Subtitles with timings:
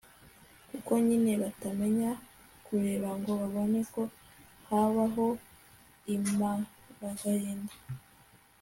[0.69, 2.11] kuko nyine batamenya
[2.65, 4.01] kureba ngo babone ko
[4.67, 5.25] habaho
[6.15, 7.75] imaragahinda